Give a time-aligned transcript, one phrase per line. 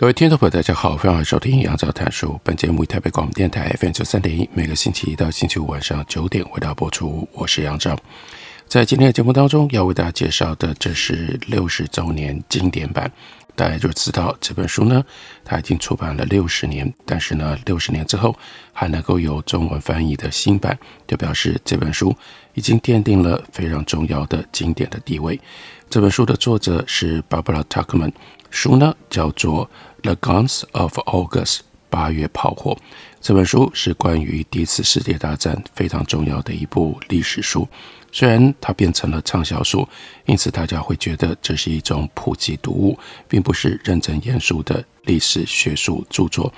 [0.00, 2.40] 各位听众朋友，大家好，欢迎收听杨照谈书。
[2.42, 7.28] 本节目以台北广播电台 FM 九三点一，每个星期一到星期五晚上九点为大家播出。
[7.34, 7.94] 我是杨照，
[8.66, 13.12] 在今天的节目当中，要为大家介绍的，这是六十周年经典版。
[13.54, 15.04] 大家就知道这本书呢，
[15.44, 18.34] 它已经出版了六十年，但是呢，六十年之后
[18.72, 22.16] 还能够有中文翻译的新版，就表示这本书
[22.54, 25.38] 已经奠定了非常重要的经典的地位。
[25.90, 28.14] 这本书的作者是 Barbara Tuchman，
[28.48, 29.68] 书呢叫做。
[30.02, 32.76] The Guns of August，八月炮火。
[33.20, 37.68] 这本书是关于第一次世界大战非常重要的一部历史书。
[38.12, 39.86] 虽然它变成了畅销书，
[40.26, 46.52] 因此大家会觉得这是一种普及读物，并不是认真严肃的历史学术著作。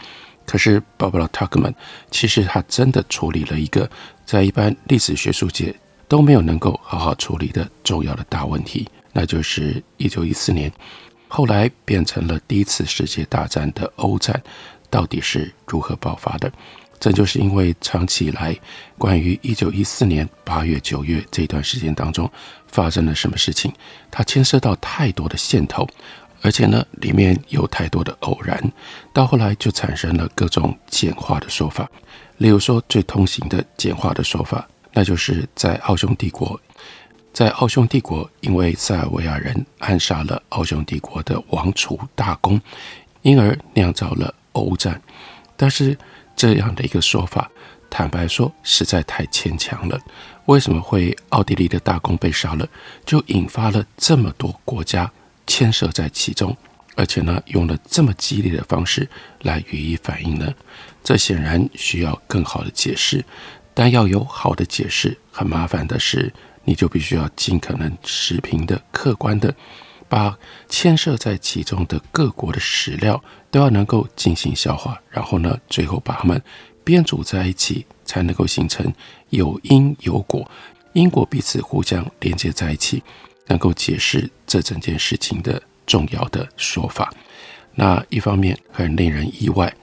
[0.47, 1.75] 可是，Barbara Tuckman
[2.11, 3.89] 其实他真的处理了一个
[4.25, 5.75] 在一般历史学术界
[6.09, 10.73] 都没有能够好好处理的重要的大问题，那就是一九一四年。
[11.35, 14.39] 后来变成了第一次世界大战的欧战，
[14.91, 16.53] 到底是如何爆发的？
[17.01, 18.55] 这就是因为长期以来
[18.99, 22.31] 关于一九一四年八月、九月这段时间当中
[22.67, 23.73] 发生了什么事情，
[24.11, 25.89] 它牵涉到太多的线头，
[26.43, 28.63] 而且呢，里面有太多的偶然，
[29.15, 31.91] 到后来就产生了各种简化的说法。
[32.37, 36.61] 例如说，最通行的简化的说法，那就是在奥匈帝国。
[37.33, 42.61] 在奥匈帝国，因为塞尔维亚人暗杀了奥匈帝国的王储大公，
[43.23, 45.01] 因而酿造了欧战。
[45.57, 45.97] 但是
[46.37, 47.51] 这样的一个说法，
[47.89, 49.99] 坦白说实在太牵强了。
[50.45, 52.69] 为什么会奥地利的大公被杀了，
[53.07, 55.11] 就引发了这么多国家
[55.47, 56.55] 牵涉在其中，
[56.97, 59.09] 而且呢，用了这么激烈的方式
[59.41, 60.53] 来予以反应呢？
[61.03, 63.25] 这显然需要更好的解释。
[63.73, 66.31] 但要有好的解释，很麻烦的是。
[66.65, 69.55] 你就必须要尽可能持平的、客观的，
[70.09, 76.41] 把牵涉在其中的各国的史料都要能够进行消化，然后呢，最后把它们
[76.85, 78.93] 编组在一起，才能够形成
[79.31, 80.49] 有因有果，
[80.93, 83.03] 因果彼此互相连接在一起，
[83.47, 87.13] 能够解释这整件事情的重要的说法。
[87.75, 89.75] 那一方面很令人意外，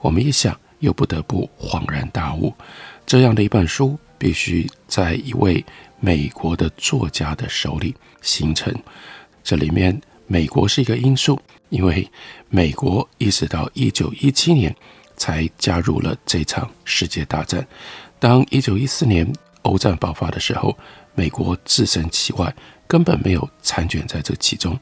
[0.00, 2.54] 我们一想又不得不恍然大悟，
[3.06, 5.64] 这样的一本书必须在一位。
[6.00, 8.74] 美国的作家的手里形成，
[9.42, 12.08] 这里面美国是一个因素，因为
[12.48, 14.74] 美国一直到一九一七年
[15.16, 17.66] 才加入了这场世界大战。
[18.18, 19.30] 当一九一四年
[19.62, 20.76] 欧战爆发的时候，
[21.14, 22.54] 美国置身其外，
[22.86, 24.78] 根本没有参卷在这其中。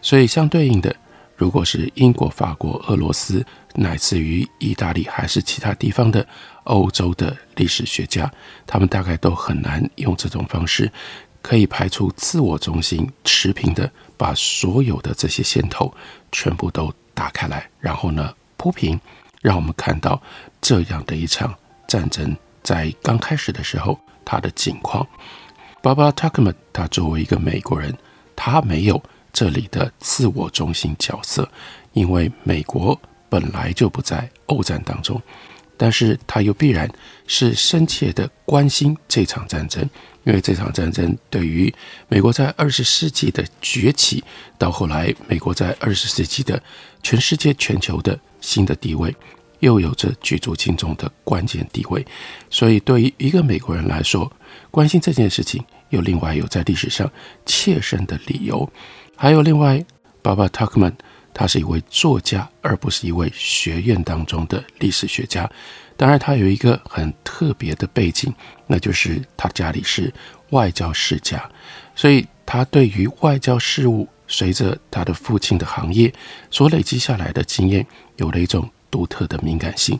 [0.00, 0.94] 所以相对应的，
[1.36, 3.44] 如果是英国、法国、俄罗斯，
[3.78, 6.26] 乃至于意大利还是其他地方的。
[6.64, 8.30] 欧洲的历史学家，
[8.66, 10.92] 他们大概都很难用这种方式，
[11.40, 15.90] 可以排除自我中心，持平的把所有的这些线头
[16.30, 19.00] 全部都打开来，然后呢铺平，
[19.40, 20.20] 让我们看到
[20.60, 21.54] 这样的一场
[21.86, 25.06] 战争在刚开始的时候它的景况。
[25.80, 27.96] 巴巴塔克曼他作为一个美国人，
[28.36, 29.02] 他没有
[29.32, 31.50] 这里的自我中心角色，
[31.94, 35.20] 因为美国本来就不在欧战当中。
[35.80, 36.90] 但是他又必然
[37.28, 39.88] 是深切的关心这场战争，
[40.24, 41.72] 因为这场战争对于
[42.08, 44.24] 美国在二十世纪的崛起，
[44.58, 46.60] 到后来美国在二十世纪的
[47.00, 49.14] 全世界、全球的新的地位，
[49.60, 52.04] 又有着举足轻重的关键地位。
[52.50, 54.28] 所以，对于一个美国人来说，
[54.72, 57.08] 关心这件事情，又另外有在历史上
[57.46, 58.68] 切身的理由，
[59.14, 59.80] 还有另外
[60.24, 60.94] ，Barbara Tuchman。
[61.38, 65.48] 他是一位作家，而不是一位学院当中的历史学家。
[65.96, 68.34] 当然，他有一个很特别的背景，
[68.66, 70.12] 那就是他家里是
[70.50, 71.48] 外交世家，
[71.94, 76.12] 所以他对于外交事务，随着他的父亲的行业
[76.50, 77.86] 所累积下来的经验，
[78.16, 79.96] 有了一种独特的敏感性。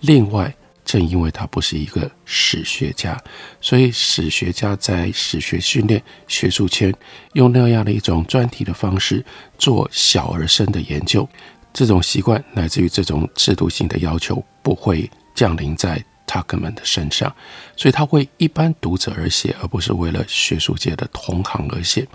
[0.00, 0.54] 另外，
[0.88, 3.22] 正因为他不是一个史学家，
[3.60, 6.90] 所以史学家在史学训练学术圈
[7.34, 9.22] 用那样的一种专题的方式
[9.58, 11.28] 做小而深的研究，
[11.74, 17.30] 这种习惯乃至于这种制度性的要求不会降临在 Tuchman 的身上，
[17.76, 22.08] 所以他为一般读者而写，而不是为了学术界的同行而写。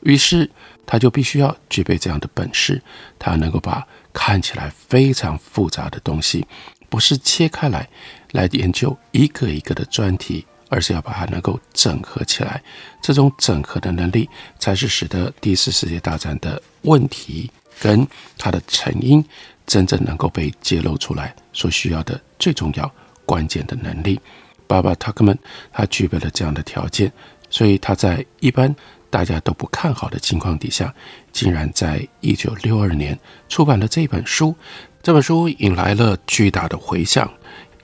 [0.00, 0.50] 于是
[0.84, 2.82] 他就必须要具备这样的本事，
[3.18, 6.46] 他能够把看起来非常复杂的东西，
[6.88, 7.88] 不是切开来
[8.32, 12.62] 来研究一个一个的专题，而是要把它能够整合起来。
[13.02, 14.28] 这种整合的能力，
[14.58, 19.24] 才是使得第四世界大战的问题跟它的成因
[19.66, 22.90] 真正能够被揭露出来所需要的最重要
[23.24, 24.20] 关键的能力。
[24.66, 25.38] Barbara Tuchman
[25.72, 27.10] 他具备了这样的条件，
[27.48, 28.74] 所以他在一般
[29.08, 30.94] 大家都不看好的情况底下，
[31.32, 34.54] 竟然在一九六二年出版了这本书。
[35.02, 37.32] 这本书引来了巨大的回响，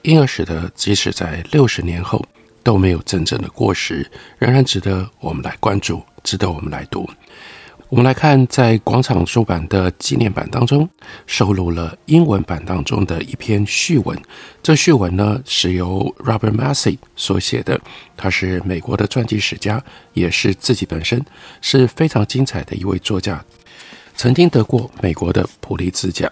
[0.05, 2.23] 因而使得即使在六十年后
[2.61, 7.09] 都没有真正的过时，仍然值得我们来关注，值得我们来读。
[7.89, 10.87] 我们来看，在广场出版的纪念版当中，
[11.25, 14.15] 收录了英文版当中的一篇序文。
[14.61, 17.79] 这序文呢，是由 Robert Massie 所写的，
[18.15, 21.23] 他是美国的传记史家，也是自己本身
[21.61, 23.43] 是非常精彩的一位作家，
[24.15, 26.31] 曾经得过美国的普利兹奖。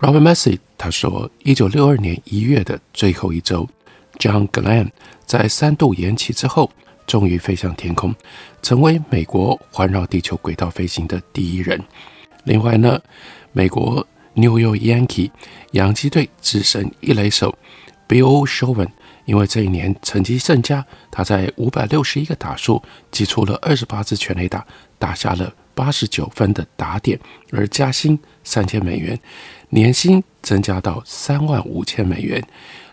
[0.00, 3.68] Robert Massie 他说，一九六二年一月的最后一周
[4.18, 4.90] ，John Glenn
[5.26, 6.70] 在三度延期之后。
[7.08, 8.14] 终于飞向天空，
[8.60, 11.82] 成为美国环绕地球轨道飞行的第一人。
[12.44, 13.00] 另外呢，
[13.50, 15.30] 美国 New York Yankee
[15.70, 17.56] 洋基队资深一垒手
[18.06, 18.90] Bill Chauvin，
[19.24, 24.66] 因为这一年成绩甚佳，他在五百六十一个打数击出了二十八支全垒打，
[24.98, 27.16] 打下了八十九分的打点，
[27.52, 29.16] 而加薪三千美元，
[29.68, 32.42] 年薪增加到三万五千美元。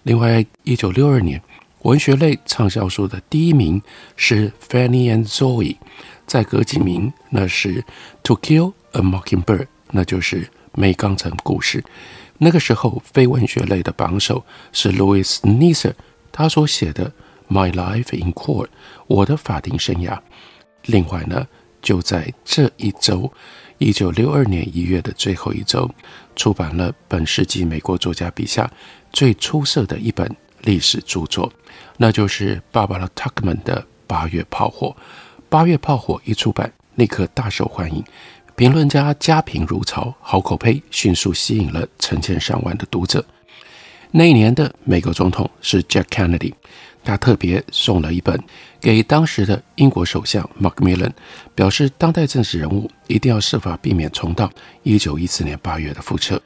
[0.03, 1.41] 另外，一九六二年。
[1.81, 3.81] 文学类畅销书的第一名
[4.15, 5.73] 是《Fanny and Zoe》，
[6.27, 7.81] 再隔几名那是
[8.23, 11.83] 《To Kill a Mockingbird》，那就是梅冈城故事。
[12.39, 15.93] 那个时候，非文学类的榜首是 Louis Nisser，
[16.31, 17.11] 他所写的
[17.53, 18.65] 《My Life in Court》，
[19.05, 20.19] 我的法庭生涯。
[20.85, 21.47] 另外呢，
[21.85, 23.31] 就在这一周，
[23.77, 25.89] 一九六二年一月的最后一周，
[26.35, 28.69] 出版了本世纪美国作家笔下
[29.13, 30.29] 最出色的一本。
[30.63, 31.53] 历史著作，
[31.97, 34.87] 那就是芭芭拉·塔克曼的《八月炮火》。
[35.47, 38.03] 《八月炮火》一出版，立刻大受欢迎，
[38.55, 43.23] 评论家佳评如潮，好口碑迅速吸引了成千上万的读者。
[44.09, 46.53] 那一年的美国总统是 Jack Kennedy，
[47.05, 48.37] 他特别送了一本
[48.81, 51.11] 给当时的英国首相 Macmillan，
[51.53, 54.51] 表示当代政治人物一定要设法避免重蹈
[54.83, 56.41] 一九一四年八月的覆辙。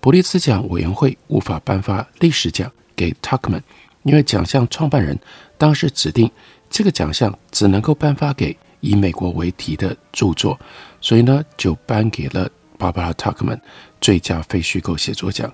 [0.00, 2.70] 普利兹奖委员会无法颁发历史奖。
[2.98, 3.62] 给 Tuckman，
[4.02, 5.16] 因为奖项创办人
[5.56, 6.28] 当时指定
[6.68, 10.58] 这个奖项只能够颁发给以美国为题的著作，
[11.00, 13.60] 所以呢就颁给了 Barbara Tuckman
[14.00, 15.48] 最佳非虚构写作奖。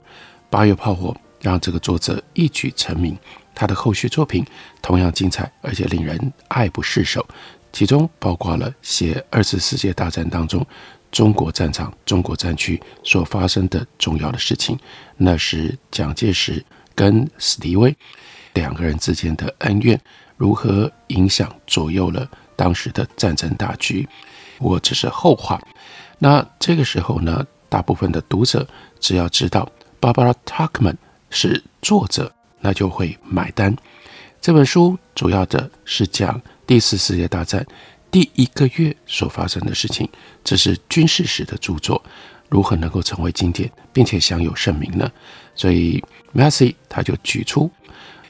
[0.48, 3.14] 八月炮火让这个作者一举成名，
[3.54, 4.44] 他的后续作品
[4.82, 7.26] 同样精彩，而且令人爱不释手，
[7.72, 10.66] 其中包括了写二次世界大战当中
[11.10, 14.78] 中国战场、中国战区所发生的重要的事情，
[15.16, 16.64] 那是蒋介石。
[16.96, 17.92] 跟史迪威
[18.52, 20.00] 两个人之间的恩怨
[20.36, 22.24] 如何影响左右了
[22.54, 24.08] 当时的战争大局？
[24.58, 25.60] 我只是后话。
[26.20, 28.64] 那这个时候呢，大部分的读者
[29.00, 29.68] 只要知道
[30.00, 30.94] Barbara Tuckman
[31.30, 32.32] 是作者，
[32.64, 33.76] 那就会买单。
[34.40, 37.64] 这本书主要的是讲第四世界大战
[38.10, 40.08] 第一个月所发生的事情，
[40.42, 42.02] 这是军事史的著作，
[42.48, 45.12] 如何能够成为经典，并且享有盛名呢？
[45.54, 46.02] 所以。
[46.34, 47.70] Massie 他就举出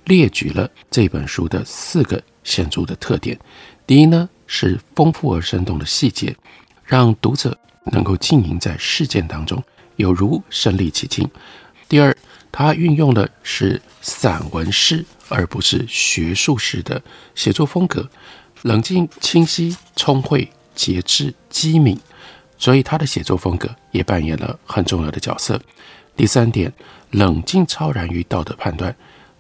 [0.05, 3.39] 列举了这本书的四个显著的特点。
[3.87, 6.37] 第一呢，是丰富而生动的细节，
[6.85, 9.65] 让读者能够浸淫在事件当中，
[9.97, 11.27] 有如身临其境。
[11.89, 12.15] 第二，
[12.57, 17.03] 他运用的是散文诗而不是学术式的
[17.35, 18.09] 写作风格，
[18.63, 21.99] 冷静、清晰、聪慧、节制、机敏，
[22.57, 25.61] 所以他的写作风格也扮演了很重要的角色。
[26.15, 26.73] 第三点。
[27.11, 28.93] 冷静超然于道德判断，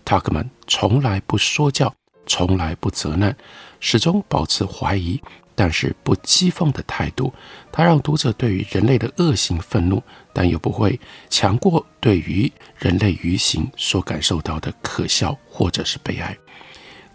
[0.04, 1.92] 塔克曼从来不说教，
[2.24, 3.36] 从来不责难，
[3.80, 5.20] 始终保持怀疑，
[5.56, 7.34] 但是不讥讽的态度。
[7.72, 10.00] 他让读者对于人类的恶行愤怒，
[10.34, 11.00] 但又不会
[11.30, 16.36] 强过对于人类愚行所感受到的可笑或者是悲哀。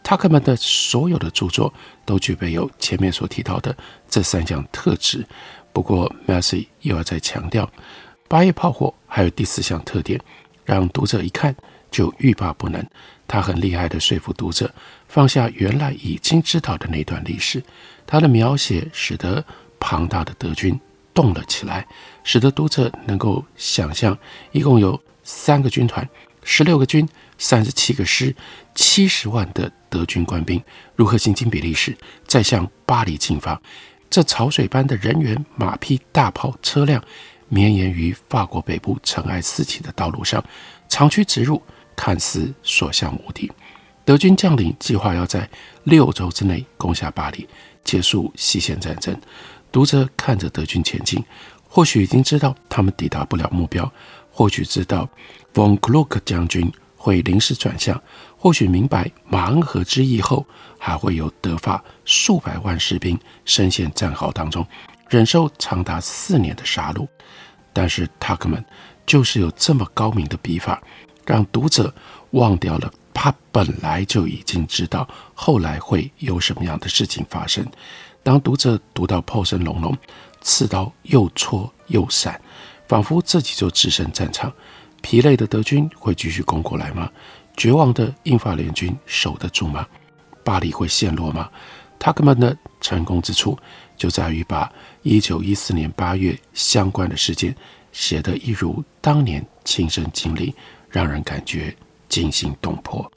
[0.02, 1.72] 塔克曼的所有的著作
[2.06, 3.76] 都具备有前面所提到的
[4.08, 5.24] 这三项特质。
[5.72, 7.70] 不过，Massie 又要再强调，
[8.28, 10.20] 八月炮火还有第四项特点。
[10.66, 11.56] 让读者一看
[11.90, 12.84] 就欲罢不能，
[13.28, 14.72] 他很厉害地说服读者
[15.08, 17.62] 放下原来已经知道的那段历史。
[18.08, 19.44] 他的描写使得
[19.80, 20.80] 庞大的德军
[21.20, 21.86] 动了起来，
[22.24, 24.18] 使得督策能够想象，
[24.54, 26.08] 一共有三个军团，
[26.44, 27.06] 十六个军
[27.38, 28.34] 三十七个师、
[28.74, 30.64] 七十万的德军官兵
[30.96, 31.94] 如何行经比利时，
[32.26, 33.62] 再向巴黎进发。
[34.10, 37.04] 这潮水般的人员、马匹、大炮、车辆，
[37.50, 40.42] 绵延于法国北部尘埃四起的道路上，
[40.88, 41.62] 长驱直入，
[41.98, 43.52] 看似所向无敌。
[44.06, 45.48] 德军将领计划要在
[45.84, 47.46] 六周之内攻下巴黎，
[47.84, 49.20] 结束西线战争。
[49.72, 51.24] 读者看着德军前进，
[51.68, 53.92] 或许已经知道他们抵达不了目标，
[54.32, 55.08] 或许知道
[55.54, 58.02] 冯克洛克将军会临时转向，
[58.38, 60.46] 或许明白马恩河之役后
[60.78, 64.66] 还会有德法数百万士兵深陷战壕当中，
[65.08, 67.08] 忍受长达四年的杀戮。
[67.72, 68.64] 但是塔克曼
[69.06, 70.82] 就是有这么高明的笔法，
[71.26, 71.94] 让读者
[72.32, 77.64] 忘掉了他本来就已经知道后来会有什么样的事情发生。
[78.24, 79.98] 当读者读到炮声隆隆，
[80.42, 82.40] 刺刀又戳又闪，
[82.88, 84.52] 仿佛自己就置身战场。
[85.02, 87.10] 疲累的德军会继续攻过来吗？
[87.56, 89.88] 绝望的英法联军守得住吗？
[90.44, 91.50] 巴黎会陷落吗？
[91.98, 93.58] 塔克曼的成功之处
[93.98, 94.72] 就在于把
[95.02, 97.54] 一九一四年八月相关的事件
[97.92, 100.54] 写得一如当年亲身经历，
[100.90, 101.76] 让人感觉
[102.08, 103.10] 惊心动魄。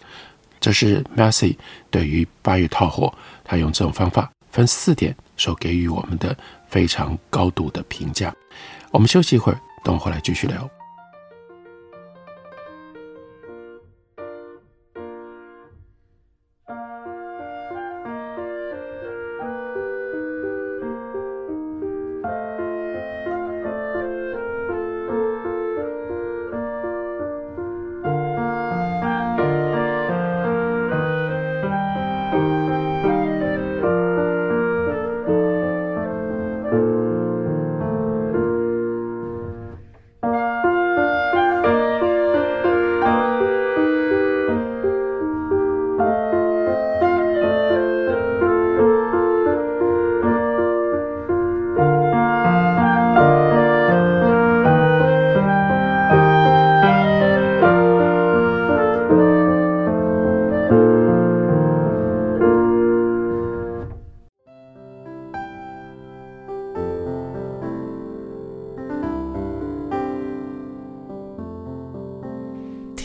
[0.61, 1.57] 这是 Massey
[1.91, 3.13] 对于八月炮火，
[3.45, 4.31] 他用这种方法。
[4.53, 6.37] 分四点所给予我们的
[6.69, 8.33] 非常高度的评价。
[8.91, 10.71] 我们休息一会儿，等我回来继续聊。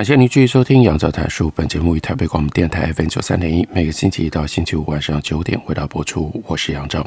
[0.00, 1.48] 感谢您继续收听《杨照谈书》。
[1.54, 6.42] 本节目于台北广播电台 FM 九三点一，每个星期一到星期五晚上九点为大家播出。
[6.46, 7.06] 我是杨照。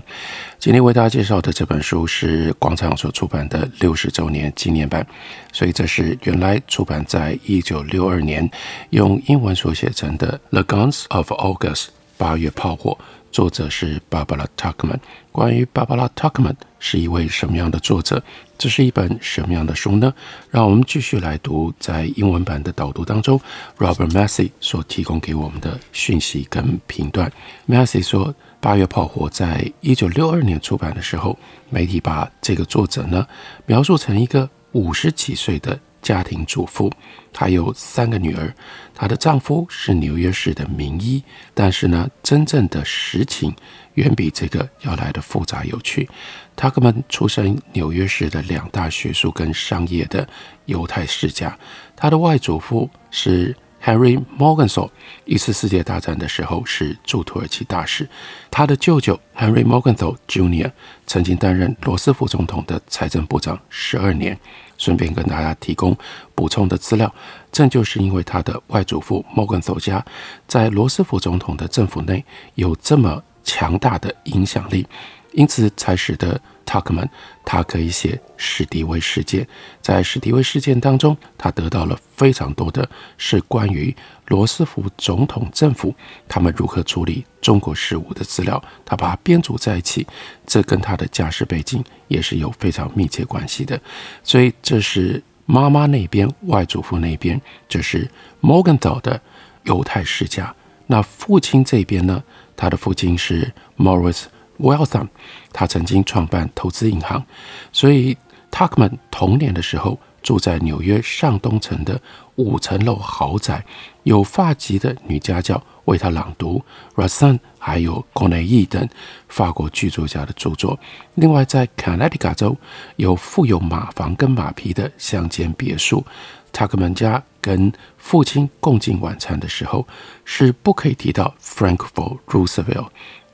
[0.59, 5.03] 今天为大家介绍的这本书是广场所出版的六十周年纪念版，
[5.51, 8.47] 所以这是原来出版在一九六二年，
[8.91, 11.85] 用英文所写成的《The Guns of August》
[12.15, 12.95] 八月炮火。
[13.33, 14.99] 作者是 Barbara Tuchman。
[15.31, 18.23] 关于 Barbara Tuchman 是一位什么样的作者？
[18.57, 20.13] 这是一本什么样的书呢？
[20.51, 23.41] 让我们继续来读在英文版的导读当中
[23.79, 27.29] ，Robert Massey 所提供给我们的讯息跟评断。
[27.67, 28.27] Massey 说，
[28.61, 31.37] 《八月炮火》在一九六二年出版的时候，
[31.69, 33.27] 媒体把这个作者呢
[33.65, 36.91] 描述成一个五十几岁的家庭主妇。
[37.31, 38.53] 她有三个女儿，
[38.93, 41.23] 她的丈夫是纽约市的名医，
[41.55, 43.51] 但是呢，真正的实情
[43.95, 46.07] 远比这个要来的复杂有趣。
[46.55, 50.27] 塔克曼出身纽约市的两大学术跟商业的
[50.65, 51.57] 犹太世家，
[51.95, 54.89] 他的外祖父是 Henry Morgenthau，
[55.25, 58.07] 一次世界大战的时候是驻土耳其大使，
[58.49, 60.71] 他的舅舅 Henry Morgenthau Jr.
[61.05, 64.37] 曾经担任罗斯福总统的财政部长十二年。
[64.75, 65.95] 顺便跟大家提供
[66.35, 67.13] 补充的资料，
[67.53, 70.03] 正就是因为他的外祖父摩根索家
[70.45, 72.25] 在罗斯福总统的政府内
[72.55, 74.85] 有这么强大的影响力，
[75.31, 77.07] 因此才使得 Takman，
[77.45, 79.47] 他可以写史迪威事件。
[79.81, 83.95] 在史迪威事件当中，他得到了非常多的是关于
[84.27, 85.93] 罗斯福总统政府
[86.27, 90.07] 他们如何处理中国事务的资料，他把它编组在一起，
[90.45, 93.79] 这跟他的家世背景也是有非常密切关系的。
[94.23, 98.09] 所以这是妈妈那边，外祖父那边，这是
[98.41, 99.21] Morgan 岛的
[99.63, 100.55] 犹太世家。
[100.87, 102.23] 那父亲这边呢，
[102.55, 104.23] 他的父亲是 Morris
[104.57, 105.07] w e l t h a m
[105.51, 107.23] 他曾经创办投资银行，
[107.71, 108.17] 所以
[108.51, 111.99] Tuckman 童年的时候住在纽约上东城的
[112.35, 113.63] 五层楼豪宅，
[114.03, 116.63] 有法籍的女家教为他朗读
[116.95, 118.87] r a s a n 还有 c o n e y 等
[119.27, 120.79] 法国剧作家的著作。
[121.15, 122.55] 另外，在 Connecticut 州
[122.95, 126.05] 有富有马房跟马匹的乡间别墅。
[126.53, 129.87] Tuckman 家跟父亲共进晚餐的时候，
[130.23, 132.87] 是不可以提到 Franklin Roosevelt。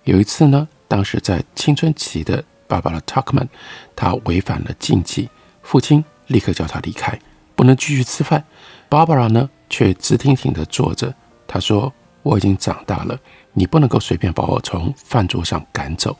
[0.05, 3.47] 有一次呢，当时在青春期的 Barbara Tuckman，
[3.95, 5.29] 他违反了禁忌，
[5.61, 7.17] 父亲立刻叫他离开，
[7.55, 8.43] 不能继续吃饭。
[8.89, 11.13] Barbara 呢，却直挺挺地坐着。
[11.47, 11.93] 他说
[12.23, 13.17] ：“我已经长大了，
[13.53, 16.17] 你不能够随便把我从饭桌上赶走。”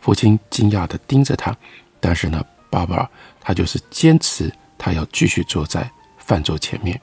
[0.00, 1.54] 父亲惊讶地盯着他，
[2.00, 3.06] 但是呢，Barbara
[3.40, 5.90] 他就是坚持，他要继续坐在。
[6.18, 7.00] 饭桌前面，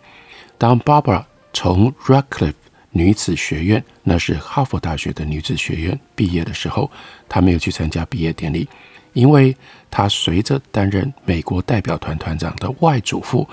[0.58, 2.54] 当 Barbara 从 Radcliffe
[2.92, 6.90] 女子学院，那是哈佛大学的女子学院毕业的时候，
[7.28, 8.68] 她没有去参加毕业典礼，
[9.14, 9.56] 因为
[9.92, 13.48] 她随着担任美国代表团团长的外祖父，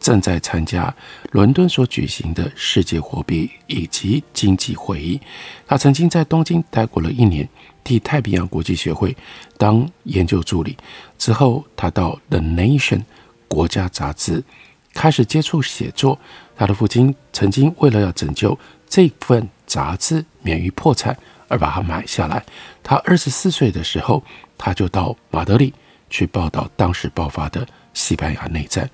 [0.00, 0.94] 正在参加
[1.32, 5.20] 伦敦所举行的世界货币以及经济会议。
[5.66, 7.46] 她曾经在东京待过了一年，
[7.84, 9.14] 替太平洋国际学会
[9.58, 10.76] 当研究助理。
[11.18, 13.02] 之后，她到 The Nation
[13.46, 14.42] 国家杂志。
[14.94, 16.18] 开始接触写作，
[16.56, 21.16] 他的父亲曾经为了要拯救这份杂志免于破产
[21.48, 22.42] 而把它买下来。
[22.82, 24.22] 他二十四岁的时候，
[24.56, 25.72] 他就到马德里
[26.08, 28.88] 去报道当时爆发的西班牙内战。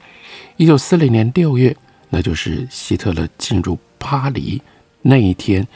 [0.57, 1.77] 一九四零年六月，
[2.11, 4.61] 那就是希特勒进入巴黎
[5.03, 5.67] 那一天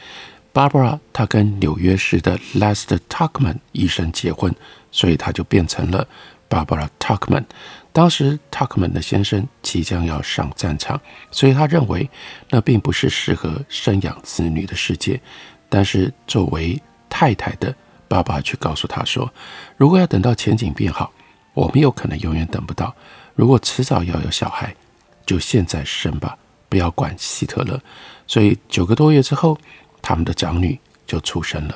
[0.53, 4.53] ，Barbara 她跟纽约市的 Lester Tuckman 医生结婚，
[4.91, 6.07] 所以他就变成了
[6.49, 7.45] Barbara Tuckman。
[7.91, 10.99] 当时，Tuckman 的先生即将要上战场，
[11.31, 12.07] 所以他认为
[12.49, 15.19] 那并不是适合生养子女的世界。
[15.67, 16.79] 但是，作为
[17.09, 17.73] 太太的
[18.07, 19.31] 爸爸却告诉他说
[19.75, 21.11] ：“如果要等到前景变好，
[21.53, 22.95] 我们有可能永远等不到。
[23.35, 24.73] 如果迟早要有小孩，
[25.25, 26.37] 就现在生吧，
[26.69, 27.79] 不要管希特勒。”
[28.27, 29.57] 所以，九个多月之后，
[30.01, 31.75] 他们的长女就出生了。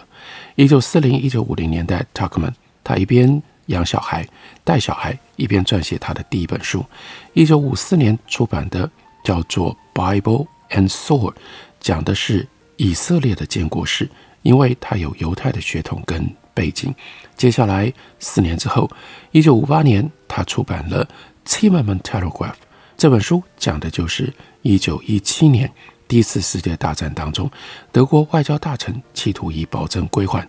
[0.56, 4.28] 一九四零、一九五零年代，Tuckman 他一边养小孩、
[4.64, 6.86] 带小孩，一边撰写他的第一本书，
[7.34, 8.90] 一九五四年出版的，
[9.24, 9.76] 叫做
[10.22, 11.34] 《Bible and Sword》，
[11.80, 12.48] 讲的是
[12.78, 14.10] 以色列的建国史，
[14.42, 16.94] 因为他有犹太的血统跟背景。
[17.38, 18.90] 接下来四年之后，
[19.32, 21.06] 一九五八年，他出版了
[21.46, 22.52] 《Zimmermann Telegraph》
[22.98, 25.72] 这本书，讲的就是一九一七年
[26.08, 27.50] 第一次世界大战当中，
[27.92, 30.48] 德国外交大臣企图以保证归还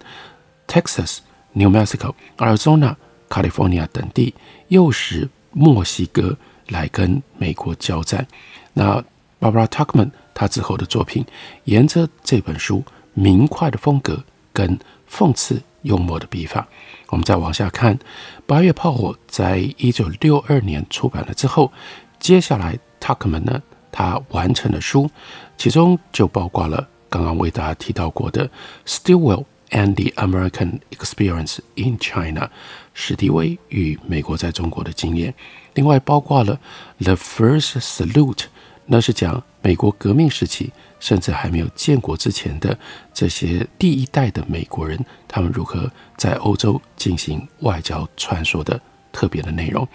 [0.67, 1.19] Texas。
[1.55, 2.95] New Mexico、Arizona、
[3.29, 4.35] California 等地，
[4.69, 6.37] 诱使墨西哥
[6.69, 8.27] 来跟美国交战。
[8.73, 9.03] 那
[9.41, 11.25] Barbara Tuckman 她之后的作品，
[11.65, 14.79] 沿着这本书明快的风格跟
[15.11, 16.67] 讽刺幽默的笔法，
[17.09, 17.99] 我们再往下看。
[18.47, 21.73] 八月炮火在一九六二年出版了之后，
[22.19, 23.63] 接下来 Tuckman 呢，
[23.93, 25.09] 他完成了书，
[25.57, 28.51] 其中就包括了刚刚为大家提到过的
[28.87, 29.45] Stillwell。
[29.71, 32.49] And the American Experience in China，
[32.93, 35.35] 史迪威与美国在中国的经验。
[35.75, 36.61] 另外包括了
[36.99, 38.45] The First Salute，
[38.87, 42.79] 那是讲美国革命时期甚至还没有建国之前的
[43.13, 49.89] 这些第一代的美国人，他们如何在欧洲进行外交传说的特别的内容。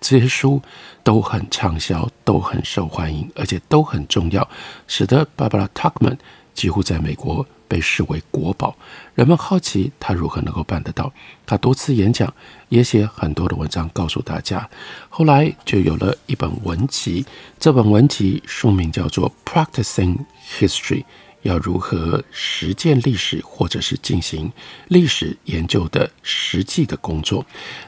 [0.00, 0.62] 这些书
[1.02, 4.48] 都很畅销，都很受欢迎，而且都很重要，
[4.86, 6.16] 使得 Barbara Tuckman
[6.54, 7.44] 几乎在美国。
[7.68, 8.76] 被视为国宝，
[9.14, 11.12] 人们好奇他如何能够办得到。
[11.44, 12.32] 他多次演讲，
[12.68, 14.68] 也写很多的文章告诉大家。
[15.08, 17.24] 后来就有了一本文集，
[17.58, 20.18] 这本文集书名叫做《Practicing
[20.58, 21.02] History》，
[21.42, 24.52] 要如何实践历史或者是进行
[24.88, 27.44] 历史研究的实际的工作。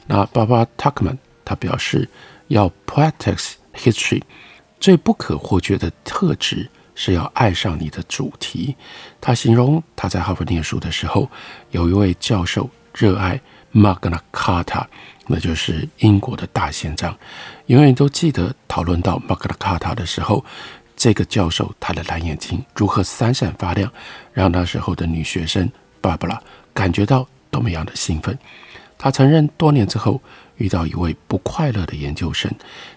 [0.07, 2.09] 那 Barbara Tuckman 他表示，
[2.47, 4.21] 要 Practice History
[4.79, 6.69] 最不可或缺的特质。
[6.99, 8.75] 是要爱上你的主题。
[9.21, 11.29] 他形容他在哈佛念书的时候，
[11.71, 13.39] 有一位教授热爱
[13.73, 14.85] Magna Carta，
[15.25, 17.17] 那就是英国的大宪章。
[17.67, 20.43] 永远都记得讨论到 Magna Carta 的时候，
[20.97, 23.89] 这个教授他的蓝眼睛如何闪闪发亮，
[24.33, 26.37] 让那时候的女学生 Barbara
[26.73, 28.37] 感觉到多么样的兴奋。
[28.99, 30.21] 他承认多年之后
[30.57, 32.53] 遇到一位不快乐的研究生，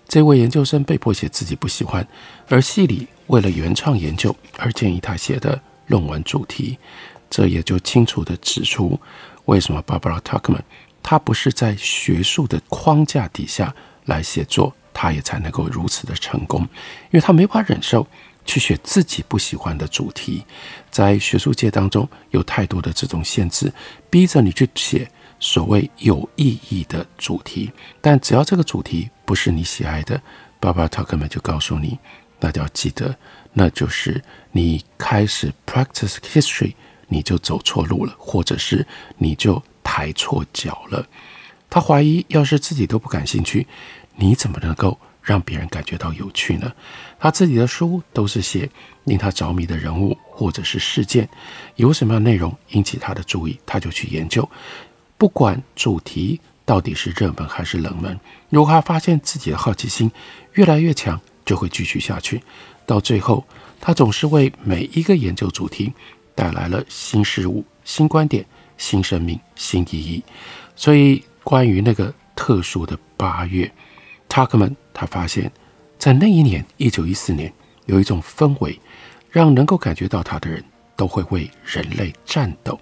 [0.07, 2.07] 这位研究生被迫写自己不喜欢，
[2.49, 3.09] 而系里。
[3.29, 6.77] 为了原创研究而建议他写的论文主题，
[7.31, 9.01] 这也就清楚地指出
[9.47, 10.61] 为什么 Barbara Tuckman
[11.03, 18.07] 他不是在学术的框架底下来写作，他也才能够如此的成功，因为他没法忍受
[18.45, 20.45] 去写自己不喜欢的主题，
[20.91, 23.73] 在学术界当中有太多的这种限制，
[24.11, 25.11] 逼着你去写
[25.43, 27.69] 所谓有意义的主题，
[28.01, 30.23] 但只要这个主题不是你喜爱的
[30.61, 31.99] 爸爸他根本就告诉你，
[32.39, 33.13] 那就要记得，
[33.53, 36.73] 那就是你开始 practice history，
[37.09, 38.87] 你就走错路了，或者是
[39.19, 41.05] 你就抬错脚了。
[41.69, 43.67] 他怀疑，要是自己都不感兴趣，
[44.15, 46.73] 你怎么能够让别人感觉到有趣呢？
[47.19, 48.71] 他自己的书都是写
[49.05, 51.29] 令他着迷的人物或者是事件，
[51.75, 54.49] 有什么样内容引起他的注意，他就去研究。
[55.23, 60.11] 不管主题到底是热门还是冷门，如果他发现自己的好奇心
[60.55, 62.43] 越来越强，就会继续下去。
[62.85, 63.47] 到最后，
[63.81, 65.93] 他总是为每一个研究主题
[66.35, 68.45] 带来了新事物、新观点、
[68.77, 70.21] 新生命、新意义。
[70.75, 71.23] 所以。
[71.45, 73.71] 关于那个特殊的八月
[74.29, 75.53] ，Tuchman 他发现，
[75.99, 77.53] 在那一年，一九一四年，
[77.87, 78.81] 有一种氛围，
[79.31, 80.65] 让能够感觉到他的人
[80.97, 82.79] 都会为人类战斗。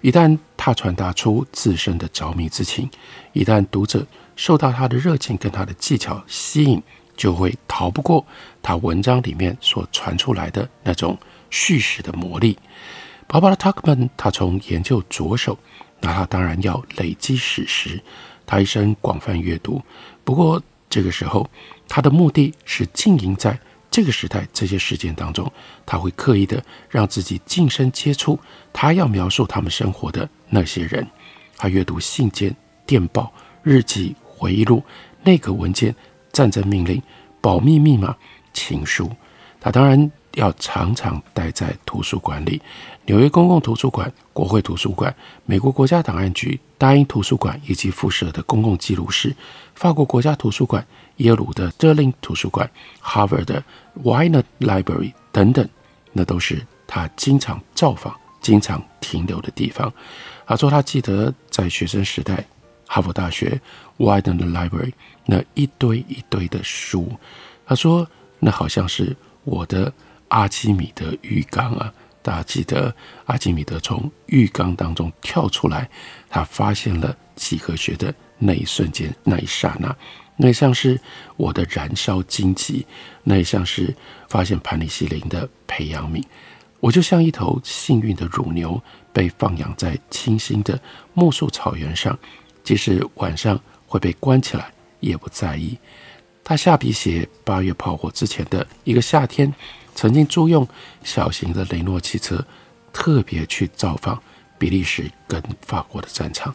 [0.00, 2.88] 一旦他传达出自身的着迷之情，
[3.32, 6.82] 一旦读者受到他的热情跟他的技巧吸引，
[7.16, 8.24] 就会逃不过
[8.62, 11.18] 他文章里面所传出来的那种
[11.50, 12.58] 叙事的魔力。
[13.28, 15.58] Barbara Tuchman 他从研究着手。
[16.02, 18.02] 那他当然要累积史实，
[18.46, 19.82] 他一生广泛阅读。
[20.24, 20.58] 不过
[20.88, 21.46] 这个时候，
[21.86, 25.50] 他的目的是经营在这个时代这些事件当中，
[25.84, 28.38] 他会刻意的让自己近身接触，
[28.72, 31.06] 他要描述他们生活的那些人。
[31.56, 32.54] 他阅读信件、
[32.86, 34.82] 电报、日记、回忆录、
[35.24, 35.94] 内阁文件、
[36.32, 37.02] 战争命令、
[37.40, 38.16] 保密密码、
[38.52, 39.10] 情书。
[39.60, 40.10] 他当然。
[40.34, 42.62] 要常常待在图书馆里，
[43.06, 45.12] 纽约公共图书馆、国会图书馆、
[45.44, 49.34] 美国国家档案局、大英图书馆以及附设的公共记录室、
[49.74, 50.86] 法国国家图书馆、
[51.20, 53.62] 耶鲁的德林图书馆、哈佛的
[54.02, 55.66] Winant Library 等等，
[56.12, 59.90] 那都是他经常造访、经常停留的地方。
[60.46, 62.44] 他说他记得在学生时代，
[62.86, 63.58] 哈佛大学
[63.96, 64.92] Winant Library
[65.24, 67.10] 那一堆一堆的书，
[67.64, 68.06] 他说
[68.38, 69.90] 那好像是我的。
[70.30, 75.90] 阿基米德浴缸啊，大家记得阿基米德从浴缸当中跳出来，
[76.28, 79.96] 他发现了几何学的那一瞬间，那一刹那，
[80.36, 81.00] 那像是
[81.38, 82.86] 我的燃烧荆棘，
[83.24, 83.94] 那也像是
[84.28, 86.22] 发现盘尼西林的培养皿。
[86.80, 90.78] 我就像一头幸运的乳牛，被放养在清新的
[91.14, 92.18] 木树草原上，
[92.62, 95.78] 即使晚上会被关起来，也不在意。
[96.44, 99.52] 他下笔写八月炮火之前的一个夏天。
[99.92, 100.66] 曾经租用
[101.02, 102.42] 小型的雷诺汽车，
[102.92, 104.18] 特别去造访
[104.56, 106.54] 比利时跟法国的战场。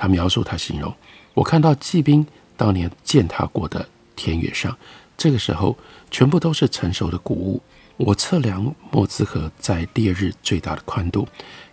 [0.00, 0.90] 他描述，他形容，
[1.34, 3.86] 我看到骑兵当年践踏过的
[4.16, 4.74] 田野上，
[5.14, 5.76] 这个时候
[6.10, 7.62] 全部都是成熟的谷物。
[7.98, 11.28] 我测量莫兹河在烈日最大的宽度，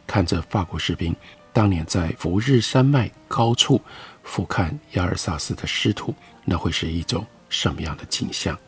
[0.05, 1.15] 看着法国士兵
[1.53, 3.81] 当年在福日山脉高处
[4.23, 6.13] 俯瞰亚尔萨斯的湿土，
[6.43, 8.59] 那会是一种什么样的景象？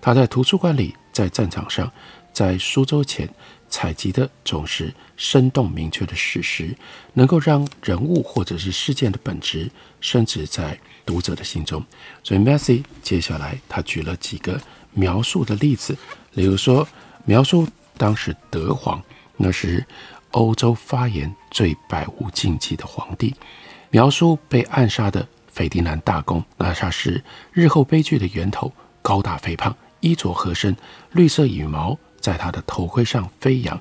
[0.00, 0.94] 他在图书馆里。
[1.12, 1.90] 在战场上，
[2.32, 3.28] 在苏州前
[3.70, 6.76] 采集的总是生动明确的事实，
[7.14, 11.82] 能够让人物或者是事件的本质深植在读者的心中。
[12.22, 14.60] 所以，Massey 接下来他举了几个
[14.92, 15.96] 描述的例子，
[16.34, 16.86] 例如说，
[17.24, 19.00] 描述当时德皇，
[19.36, 19.86] 那是
[20.32, 23.32] 欧洲发言最百无禁忌的皇帝；
[23.90, 29.74] 描述被暗杀的斐迪南大公，那他是日后悲剧的源头，高大肥胖。
[30.02, 30.74] 衣着合身，
[31.12, 33.80] 绿色羽毛在他的头盔上飞扬。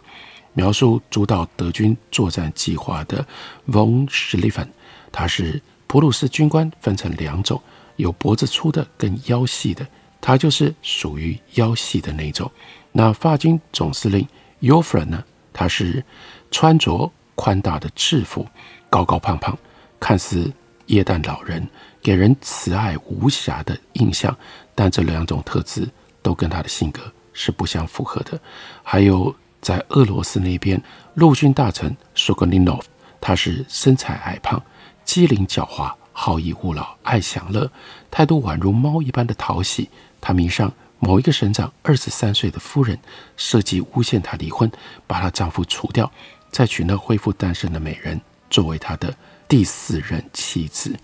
[0.54, 3.26] 描述主导德军作战计划的
[3.68, 4.68] von Schlieffen，
[5.12, 7.62] 他是普鲁士军官，分成两种，
[7.98, 9.86] 有脖子粗的跟腰细的，
[10.20, 12.52] 他就是属于腰细的那种。
[12.92, 14.28] 那法军总司令
[14.62, 15.24] Joffre 呢？
[15.54, 16.04] 他是
[16.50, 18.46] 穿着宽大的制服，
[18.90, 19.58] 高高胖胖，
[20.00, 20.52] 看似
[20.88, 21.66] 耶诞老人，
[22.02, 24.36] 给人慈爱无瑕的印象。
[24.74, 25.88] 但这两种特质。
[26.22, 27.02] 都跟他的性格
[27.34, 28.40] 是不相符合的。
[28.84, 30.82] 还有在俄罗斯那边，
[31.16, 32.84] 陆军大臣苏格尼诺夫，
[33.20, 34.62] 他是身材矮胖、
[35.04, 37.72] 机灵狡猾、好逸恶劳、爱享乐，
[38.10, 39.90] 态度宛如猫一般的讨喜。
[40.22, 43.00] 他迷上某一个省长二十三岁的夫人，
[43.38, 44.72] 设计诬陷她离婚，
[45.08, 46.12] 把她丈夫除掉，
[46.52, 49.16] 再娶那恢复单身的美人作为他的
[49.48, 50.96] 第四任妻子。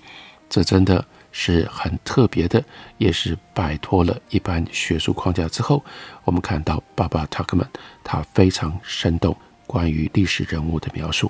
[0.49, 1.05] 这真的。
[1.37, 2.63] 是很特别的，
[2.97, 5.83] 也是摆脱了一般学术框架之后，
[6.23, 7.67] 我们看到 Barbara Tuchman
[8.05, 9.35] 他非常生动
[9.67, 11.29] 关于历史人物的描述。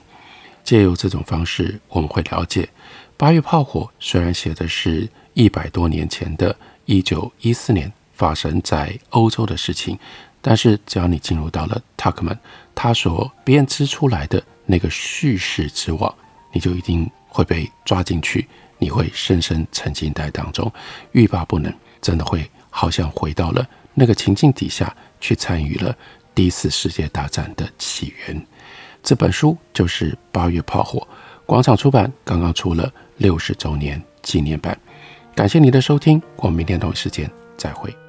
[0.63, 2.69] 借由这种方式，我们会了解
[3.17, 9.97] 八月炮火虽然写的是一百多年前的一九一四年发生在欧洲的事情，
[10.39, 12.37] 但是只要你进入到了 Tuckman
[12.75, 16.13] 他所编织出来的那个叙事之网，
[16.51, 20.71] 你就一定会被抓进去，你会深深沉浸在当中，
[21.11, 25.95] 欲罢不能，真的会好像回到了那个情境底下去参与了
[26.33, 28.45] 第一次世界大战的起源。
[29.01, 30.99] 这本书就是《八月炮火》，
[31.45, 34.77] 广场出版刚刚出了六十周年纪念版。
[35.35, 38.04] 感谢你的收听，我们明天同一时间再会。